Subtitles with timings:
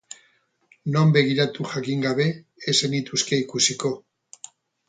[0.95, 2.27] Non begiratu jakin gabe,
[2.73, 3.93] ez zenituzke ikusiko.